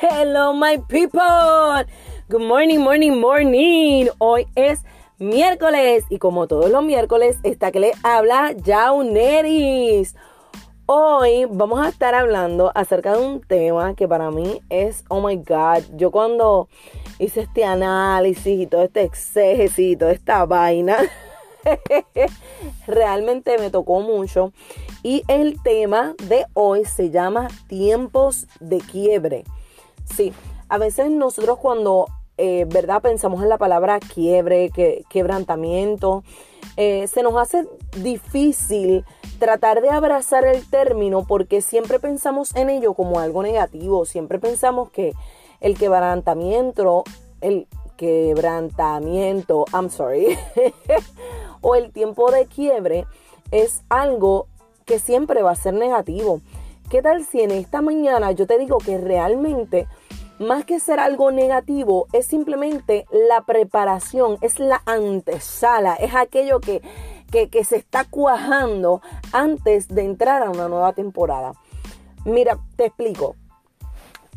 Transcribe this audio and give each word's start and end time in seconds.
Hello, 0.00 0.52
my 0.52 0.76
people. 0.86 1.84
Good 2.28 2.42
morning, 2.42 2.78
morning, 2.78 3.18
morning. 3.18 4.06
Hoy 4.18 4.46
es 4.54 4.84
miércoles 5.18 6.04
y 6.08 6.18
como 6.18 6.46
todos 6.46 6.70
los 6.70 6.84
miércoles, 6.84 7.38
está 7.42 7.72
que 7.72 7.80
le 7.80 7.92
habla 8.04 8.54
Jauneris. 8.64 10.14
Hoy 10.86 11.46
vamos 11.50 11.84
a 11.84 11.88
estar 11.88 12.14
hablando 12.14 12.70
acerca 12.76 13.16
de 13.16 13.26
un 13.26 13.40
tema 13.40 13.96
que 13.96 14.06
para 14.06 14.30
mí 14.30 14.60
es, 14.70 15.04
oh 15.08 15.20
my 15.20 15.34
God, 15.34 15.82
yo 15.96 16.12
cuando 16.12 16.68
hice 17.18 17.40
este 17.40 17.64
análisis 17.64 18.60
y 18.60 18.66
todo 18.68 18.84
este 18.84 19.02
exégesis 19.02 19.78
y 19.80 19.96
toda 19.96 20.12
esta 20.12 20.46
vaina, 20.46 20.96
realmente 22.86 23.58
me 23.58 23.70
tocó 23.70 24.00
mucho. 24.00 24.52
Y 25.02 25.24
el 25.26 25.60
tema 25.60 26.14
de 26.28 26.46
hoy 26.54 26.84
se 26.84 27.10
llama 27.10 27.48
tiempos 27.66 28.46
de 28.60 28.78
quiebre. 28.78 29.44
Sí, 30.14 30.32
a 30.68 30.78
veces 30.78 31.10
nosotros 31.10 31.58
cuando, 31.58 32.06
eh, 32.36 32.66
¿verdad? 32.68 33.02
Pensamos 33.02 33.42
en 33.42 33.48
la 33.48 33.58
palabra 33.58 34.00
quiebre, 34.00 34.70
que, 34.70 35.04
quebrantamiento, 35.08 36.24
eh, 36.76 37.06
se 37.08 37.22
nos 37.22 37.36
hace 37.36 37.66
difícil 38.02 39.04
tratar 39.38 39.80
de 39.80 39.90
abrazar 39.90 40.44
el 40.44 40.68
término 40.68 41.24
porque 41.26 41.60
siempre 41.60 41.98
pensamos 41.98 42.54
en 42.56 42.70
ello 42.70 42.94
como 42.94 43.20
algo 43.20 43.42
negativo, 43.42 44.04
siempre 44.04 44.38
pensamos 44.38 44.90
que 44.90 45.12
el 45.60 45.76
quebrantamiento, 45.76 47.04
el 47.40 47.66
quebrantamiento, 47.96 49.64
I'm 49.72 49.90
sorry, 49.90 50.38
o 51.60 51.74
el 51.74 51.92
tiempo 51.92 52.30
de 52.30 52.46
quiebre 52.46 53.06
es 53.50 53.82
algo 53.88 54.46
que 54.84 54.98
siempre 54.98 55.42
va 55.42 55.52
a 55.52 55.56
ser 55.56 55.74
negativo. 55.74 56.40
¿Qué 56.90 57.02
tal 57.02 57.26
si 57.26 57.42
en 57.42 57.50
esta 57.50 57.82
mañana 57.82 58.32
yo 58.32 58.46
te 58.46 58.58
digo 58.58 58.78
que 58.78 58.96
realmente, 58.96 59.86
más 60.38 60.64
que 60.64 60.80
ser 60.80 61.00
algo 61.00 61.30
negativo, 61.30 62.06
es 62.12 62.26
simplemente 62.26 63.06
la 63.10 63.42
preparación, 63.42 64.38
es 64.40 64.58
la 64.58 64.82
antesala, 64.86 65.94
es 65.94 66.14
aquello 66.14 66.60
que, 66.60 66.82
que, 67.30 67.64
se 67.64 67.76
está 67.76 68.04
cuajando 68.04 69.00
antes 69.32 69.88
de 69.88 70.02
entrar 70.02 70.42
a 70.42 70.50
una 70.50 70.68
nueva 70.68 70.92
temporada? 70.92 71.52
Mira, 72.24 72.58
te 72.76 72.86
explico. 72.86 73.36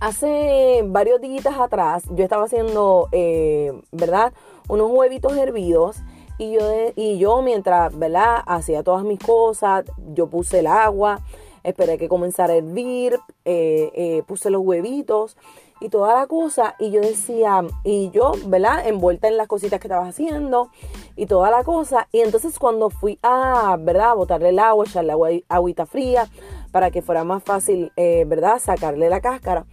Hace 0.00 0.82
varios 0.86 1.20
días 1.20 1.58
atrás 1.58 2.04
yo 2.10 2.24
estaba 2.24 2.44
haciendo, 2.44 3.08
eh, 3.12 3.72
¿verdad? 3.92 4.32
Unos 4.68 4.90
huevitos 4.90 5.36
hervidos 5.36 5.98
y 6.38 6.52
yo, 6.52 6.60
y 6.96 7.18
yo 7.18 7.42
mientras, 7.42 7.96
¿verdad? 7.98 8.42
Hacía 8.46 8.82
todas 8.82 9.04
mis 9.04 9.18
cosas, 9.18 9.84
yo 10.14 10.28
puse 10.28 10.60
el 10.60 10.68
agua, 10.68 11.20
esperé 11.64 11.98
que 11.98 12.08
comenzara 12.08 12.54
a 12.54 12.56
hervir, 12.56 13.18
eh, 13.44 13.90
eh, 13.94 14.22
puse 14.26 14.48
los 14.48 14.62
huevitos 14.62 15.36
y 15.80 15.88
toda 15.88 16.14
la 16.14 16.26
cosa. 16.26 16.74
Y 16.78 16.90
yo 16.90 17.00
decía, 17.00 17.62
y 17.84 18.10
yo, 18.10 18.32
¿verdad? 18.46 18.86
Envuelta 18.86 19.28
en 19.28 19.36
las 19.36 19.48
cositas 19.48 19.80
que 19.80 19.86
estaba 19.88 20.06
haciendo 20.06 20.70
y 21.16 21.26
toda 21.26 21.50
la 21.50 21.64
cosa. 21.64 22.08
Y 22.12 22.20
entonces 22.20 22.58
cuando 22.58 22.90
fui 22.90 23.18
a, 23.22 23.76
¿verdad? 23.80 24.14
botarle 24.14 24.50
el 24.50 24.58
agua, 24.58 24.84
echarle 24.86 25.12
agua, 25.12 25.30
agüita 25.48 25.86
fría 25.86 26.28
para 26.70 26.90
que 26.90 27.02
fuera 27.02 27.24
más 27.24 27.42
fácil, 27.42 27.92
eh, 27.96 28.24
¿verdad? 28.26 28.58
Sacarle 28.58 29.08
la 29.08 29.20
cáscara. 29.20 29.66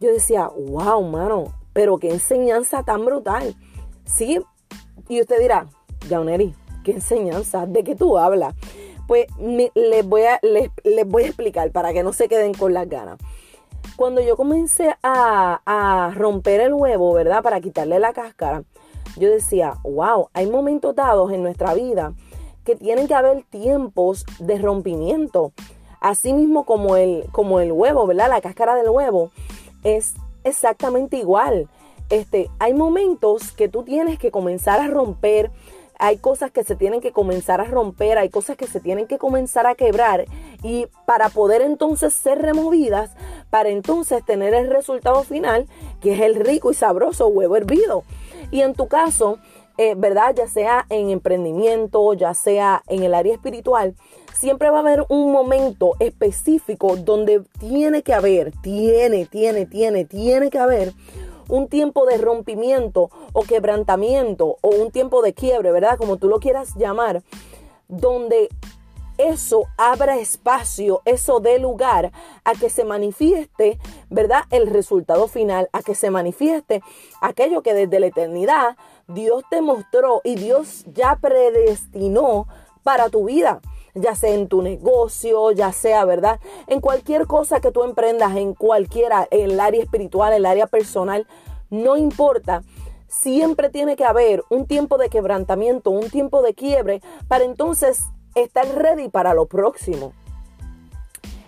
Yo 0.00 0.12
decía, 0.12 0.48
wow, 0.48 1.02
mano, 1.02 1.52
pero 1.72 1.98
qué 1.98 2.10
enseñanza 2.10 2.82
tan 2.82 3.04
brutal. 3.04 3.54
Sí, 4.04 4.40
y 5.08 5.20
usted 5.20 5.40
dirá, 5.40 5.68
Jauneri, 6.08 6.54
¿qué 6.84 6.92
enseñanza? 6.92 7.66
¿De 7.66 7.84
qué 7.84 7.94
tú 7.94 8.18
hablas? 8.18 8.54
Pues 9.06 9.26
les, 9.38 10.06
voy 10.06 10.22
a, 10.22 10.38
les, 10.42 10.70
voy 11.06 11.24
a 11.24 11.26
explicar 11.26 11.70
para 11.70 11.92
que 11.92 12.02
no 12.02 12.12
se 12.12 12.28
queden 12.28 12.54
con 12.54 12.72
las 12.72 12.88
ganas. 12.88 13.18
Cuando 13.96 14.20
yo 14.20 14.36
comencé 14.36 14.96
a, 15.02 16.12
romper 16.14 16.60
el 16.60 16.74
huevo, 16.74 17.12
¿verdad? 17.12 17.42
Para 17.42 17.60
quitarle 17.60 17.98
la 17.98 18.12
cáscara, 18.12 18.64
yo 19.16 19.30
decía, 19.30 19.74
wow, 19.84 20.28
hay 20.32 20.46
momentos 20.46 20.94
dados 20.94 21.32
en 21.32 21.42
nuestra 21.42 21.74
vida 21.74 22.14
que 22.64 22.74
tienen 22.74 23.06
que 23.06 23.14
haber 23.14 23.44
tiempos 23.44 24.24
de 24.38 24.58
rompimiento. 24.58 25.52
Así 26.00 26.32
mismo 26.32 26.64
como 26.64 26.96
el, 26.96 27.26
como 27.32 27.60
el 27.60 27.72
huevo, 27.72 28.06
¿verdad? 28.06 28.28
La 28.28 28.40
cáscara 28.40 28.74
del 28.74 28.88
huevo 28.88 29.30
es 29.84 30.14
exactamente 30.44 31.16
igual. 31.18 31.68
Este, 32.08 32.50
hay 32.58 32.74
momentos 32.74 33.52
que 33.52 33.68
tú 33.68 33.84
tienes 33.84 34.18
que 34.18 34.30
comenzar 34.30 34.80
a 34.80 34.88
romper, 34.88 35.50
hay 35.98 36.18
cosas 36.18 36.50
que 36.50 36.64
se 36.64 36.74
tienen 36.74 37.00
que 37.00 37.12
comenzar 37.12 37.60
a 37.60 37.64
romper, 37.64 38.18
hay 38.18 38.28
cosas 38.28 38.56
que 38.56 38.66
se 38.66 38.80
tienen 38.80 39.06
que 39.06 39.18
comenzar 39.18 39.66
a 39.66 39.76
quebrar 39.76 40.24
y 40.62 40.88
para 41.06 41.28
poder 41.28 41.62
entonces 41.62 42.12
ser 42.12 42.42
removidas, 42.42 43.12
para 43.52 43.68
entonces 43.68 44.24
tener 44.24 44.54
el 44.54 44.70
resultado 44.70 45.24
final, 45.24 45.66
que 46.00 46.14
es 46.14 46.20
el 46.20 46.36
rico 46.36 46.70
y 46.70 46.74
sabroso 46.74 47.26
huevo 47.28 47.54
hervido. 47.54 48.02
Y 48.50 48.62
en 48.62 48.72
tu 48.72 48.88
caso, 48.88 49.36
eh, 49.76 49.94
¿verdad? 49.94 50.34
Ya 50.34 50.48
sea 50.48 50.86
en 50.88 51.10
emprendimiento, 51.10 52.14
ya 52.14 52.32
sea 52.32 52.82
en 52.86 53.02
el 53.02 53.12
área 53.12 53.34
espiritual, 53.34 53.94
siempre 54.32 54.70
va 54.70 54.78
a 54.78 54.80
haber 54.80 55.04
un 55.10 55.30
momento 55.32 55.96
específico 56.00 56.96
donde 56.96 57.42
tiene 57.60 58.02
que 58.02 58.14
haber, 58.14 58.52
tiene, 58.62 59.26
tiene, 59.26 59.66
tiene, 59.66 60.06
tiene 60.06 60.48
que 60.48 60.58
haber 60.58 60.94
un 61.50 61.68
tiempo 61.68 62.06
de 62.06 62.16
rompimiento 62.16 63.10
o 63.34 63.42
quebrantamiento 63.42 64.56
o 64.62 64.70
un 64.70 64.90
tiempo 64.90 65.20
de 65.20 65.34
quiebre, 65.34 65.72
¿verdad? 65.72 65.98
Como 65.98 66.16
tú 66.16 66.26
lo 66.28 66.40
quieras 66.40 66.74
llamar, 66.76 67.22
donde 67.86 68.48
eso 69.18 69.64
abra 69.76 70.18
espacio, 70.18 71.02
eso 71.04 71.40
dé 71.40 71.58
lugar 71.58 72.12
a 72.44 72.52
que 72.52 72.70
se 72.70 72.84
manifieste, 72.84 73.78
¿verdad? 74.10 74.44
El 74.50 74.66
resultado 74.68 75.28
final, 75.28 75.68
a 75.72 75.82
que 75.82 75.94
se 75.94 76.10
manifieste 76.10 76.82
aquello 77.20 77.62
que 77.62 77.74
desde 77.74 78.00
la 78.00 78.06
eternidad 78.06 78.76
Dios 79.08 79.44
te 79.50 79.60
mostró 79.60 80.20
y 80.24 80.36
Dios 80.36 80.84
ya 80.92 81.16
predestinó 81.20 82.46
para 82.82 83.08
tu 83.08 83.26
vida 83.26 83.60
ya 83.94 84.14
sea 84.14 84.34
en 84.34 84.48
tu 84.48 84.62
negocio, 84.62 85.50
ya 85.52 85.72
sea, 85.72 86.04
¿verdad? 86.04 86.40
En 86.66 86.80
cualquier 86.80 87.26
cosa 87.26 87.60
que 87.60 87.72
tú 87.72 87.82
emprendas, 87.84 88.36
en 88.36 88.54
cualquiera, 88.54 89.28
en 89.30 89.50
el 89.50 89.60
área 89.60 89.82
espiritual, 89.82 90.32
en 90.32 90.38
el 90.38 90.46
área 90.46 90.66
personal, 90.66 91.26
no 91.70 91.96
importa. 91.96 92.62
Siempre 93.06 93.68
tiene 93.68 93.96
que 93.96 94.04
haber 94.04 94.42
un 94.48 94.66
tiempo 94.66 94.96
de 94.96 95.10
quebrantamiento, 95.10 95.90
un 95.90 96.08
tiempo 96.08 96.40
de 96.40 96.54
quiebre, 96.54 97.02
para 97.28 97.44
entonces 97.44 98.04
estar 98.34 98.66
ready 98.74 99.08
para 99.08 99.34
lo 99.34 99.46
próximo. 99.46 100.12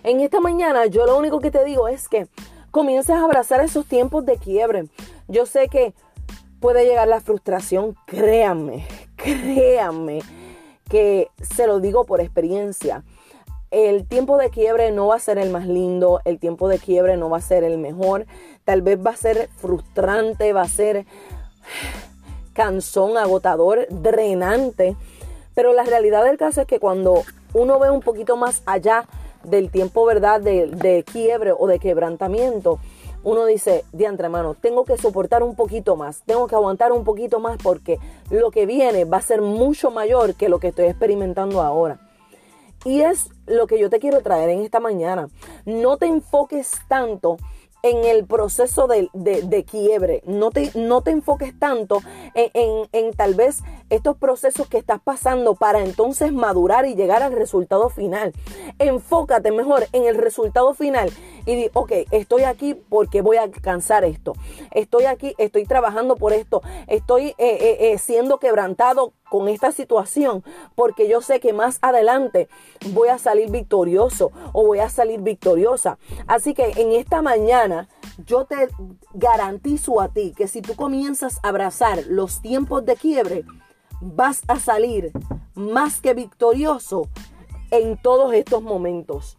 En 0.03 0.19
esta 0.19 0.39
mañana 0.39 0.85
yo 0.85 1.05
lo 1.05 1.17
único 1.17 1.39
que 1.39 1.51
te 1.51 1.63
digo 1.65 1.87
es 1.87 2.07
que 2.07 2.27
comiences 2.71 3.15
a 3.15 3.23
abrazar 3.23 3.61
esos 3.61 3.85
tiempos 3.85 4.25
de 4.25 4.37
quiebre. 4.37 4.85
Yo 5.27 5.45
sé 5.45 5.67
que 5.67 5.93
puede 6.59 6.85
llegar 6.85 7.07
la 7.07 7.21
frustración, 7.21 7.95
créanme, 8.05 8.85
créanme 9.15 10.19
que 10.89 11.29
se 11.41 11.67
lo 11.67 11.79
digo 11.79 12.05
por 12.05 12.21
experiencia. 12.21 13.03
El 13.71 14.07
tiempo 14.07 14.37
de 14.37 14.49
quiebre 14.49 14.91
no 14.91 15.07
va 15.07 15.15
a 15.15 15.19
ser 15.19 15.37
el 15.37 15.49
más 15.49 15.67
lindo, 15.67 16.21
el 16.23 16.39
tiempo 16.39 16.67
de 16.67 16.79
quiebre 16.79 17.17
no 17.17 17.29
va 17.29 17.37
a 17.37 17.41
ser 17.41 17.63
el 17.63 17.77
mejor, 17.77 18.25
tal 18.63 18.81
vez 18.81 18.99
va 19.03 19.11
a 19.11 19.17
ser 19.17 19.49
frustrante, 19.57 20.53
va 20.53 20.61
a 20.61 20.67
ser 20.67 21.05
cansón, 22.53 23.17
agotador, 23.17 23.87
drenante, 23.89 24.95
pero 25.55 25.73
la 25.73 25.83
realidad 25.83 26.23
del 26.23 26.37
caso 26.37 26.61
es 26.61 26.67
que 26.67 26.79
cuando 26.79 27.23
uno 27.53 27.79
ve 27.79 27.89
un 27.89 28.01
poquito 28.01 28.37
más 28.37 28.61
allá 28.65 29.05
del 29.43 29.71
tiempo, 29.71 30.05
¿verdad?, 30.05 30.41
de, 30.41 30.67
de 30.67 31.03
quiebre 31.03 31.53
o 31.57 31.65
de 31.65 31.79
quebrantamiento, 31.79 32.79
uno 33.25 33.45
dice, 33.47 33.83
diantre 33.91 34.25
hermano, 34.25 34.53
tengo 34.53 34.85
que 34.85 34.97
soportar 34.97 35.41
un 35.41 35.55
poquito 35.55 35.95
más, 35.95 36.21
tengo 36.27 36.47
que 36.47 36.53
aguantar 36.53 36.91
un 36.91 37.03
poquito 37.03 37.39
más 37.39 37.57
porque 37.61 37.97
lo 38.29 38.51
que 38.51 38.67
viene 38.67 39.03
va 39.03 39.17
a 39.17 39.21
ser 39.21 39.41
mucho 39.41 39.89
mayor 39.89 40.35
que 40.35 40.47
lo 40.47 40.59
que 40.59 40.67
estoy 40.67 40.85
experimentando 40.85 41.61
ahora. 41.61 41.99
Y 42.85 43.01
es 43.01 43.29
lo 43.47 43.65
que 43.65 43.79
yo 43.79 43.89
te 43.89 43.99
quiero 43.99 44.21
traer 44.21 44.49
en 44.49 44.59
esta 44.59 44.79
mañana. 44.79 45.27
No 45.65 45.97
te 45.97 46.05
enfoques 46.05 46.71
tanto 46.87 47.37
en 47.81 48.05
el 48.05 48.25
proceso 48.25 48.87
de, 48.87 49.65
quiebre. 49.69 50.21
No 50.27 50.51
te, 50.51 50.71
no 50.75 51.01
te, 51.01 51.09
enfoques 51.09 51.57
tanto 51.57 52.01
en, 52.35 52.87
en, 52.91 53.13
tal 53.13 53.33
vez 53.33 53.63
estos 53.89 54.17
procesos 54.17 54.67
que 54.67 54.77
estás 54.77 54.99
pasando 55.01 55.55
para 55.55 55.83
entonces 55.83 56.33
madurar 56.33 56.85
y 56.85 56.95
llegar 56.95 57.23
al 57.23 57.33
resultado 57.33 57.89
final. 57.89 58.33
Enfócate 58.79 59.51
mejor 59.51 59.87
en 59.91 60.05
el 60.05 60.15
resultado 60.15 60.73
final 60.73 61.11
y 61.45 61.55
di, 61.55 61.69
ok, 61.73 61.91
estoy 62.11 62.43
aquí 62.43 62.73
porque 62.73 63.21
voy 63.21 63.37
a 63.37 63.43
alcanzar 63.43 64.03
esto. 64.03 64.33
Estoy 64.71 65.05
aquí, 65.05 65.35
estoy 65.37 65.65
trabajando 65.65 66.15
por 66.15 66.33
esto. 66.33 66.61
Estoy 66.87 67.27
eh, 67.27 67.35
eh, 67.37 67.77
eh, 67.79 67.97
siendo 67.97 68.39
quebrantado 68.39 69.13
con 69.29 69.47
esta 69.47 69.71
situación 69.71 70.43
porque 70.75 71.07
yo 71.07 71.21
sé 71.21 71.39
que 71.39 71.53
más 71.53 71.79
adelante 71.81 72.47
voy 72.91 73.09
a 73.09 73.17
salir 73.17 73.49
victorioso 73.51 74.31
o 74.53 74.65
voy 74.65 74.79
a 74.79 74.89
salir 74.89 75.21
victoriosa. 75.21 75.97
Así 76.27 76.53
que 76.53 76.71
en 76.77 76.91
esta 76.93 77.21
mañana 77.21 77.89
yo 78.25 78.45
te 78.45 78.69
garantizo 79.13 80.01
a 80.01 80.09
ti 80.09 80.33
que 80.35 80.47
si 80.47 80.61
tú 80.61 80.75
comienzas 80.75 81.39
a 81.43 81.49
abrazar 81.49 82.03
los 82.07 82.41
tiempos 82.41 82.85
de 82.85 82.95
quiebre, 82.95 83.45
vas 84.01 84.41
a 84.47 84.59
salir 84.59 85.11
más 85.55 86.01
que 86.01 86.13
victorioso 86.13 87.09
en 87.71 87.97
todos 87.97 88.33
estos 88.33 88.61
momentos. 88.61 89.37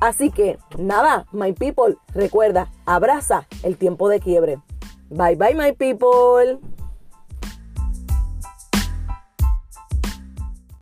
Así 0.00 0.30
que 0.30 0.58
nada, 0.78 1.26
my 1.32 1.52
people, 1.52 1.96
recuerda, 2.14 2.70
abraza 2.86 3.46
el 3.62 3.76
tiempo 3.76 4.08
de 4.08 4.20
quiebre. 4.20 4.58
Bye 5.10 5.36
bye, 5.36 5.54
my 5.54 5.72
people. 5.72 6.60